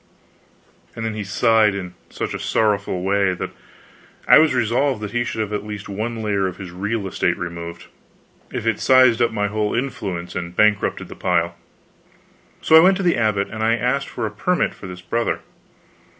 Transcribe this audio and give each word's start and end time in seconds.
And 0.95 1.05
then 1.05 1.13
he 1.13 1.23
sighed 1.23 1.75
in 1.75 1.93
such 2.09 2.33
a 2.33 2.39
sorrowful 2.39 3.03
way 3.03 3.35
that 3.35 3.51
I 4.27 4.39
was 4.39 4.55
resolved 4.55 5.07
he 5.11 5.23
should 5.23 5.41
have 5.41 5.53
at 5.53 5.63
least 5.63 5.87
one 5.87 6.23
layer 6.23 6.47
of 6.47 6.57
his 6.57 6.71
real 6.71 7.05
estate 7.05 7.37
removed, 7.37 7.85
if 8.51 8.65
it 8.65 8.79
sized 8.79 9.21
up 9.21 9.29
my 9.31 9.45
whole 9.45 9.75
influence 9.75 10.33
and 10.33 10.55
bankrupted 10.55 11.07
the 11.07 11.15
pile. 11.15 11.53
So 12.63 12.75
I 12.75 12.79
went 12.79 12.97
to 12.97 13.03
the 13.03 13.15
abbot 13.15 13.49
and 13.49 13.61
asked 13.61 14.09
for 14.09 14.25
a 14.25 14.31
permit 14.31 14.73
for 14.73 14.87
this 14.87 15.01
Brother. 15.01 15.41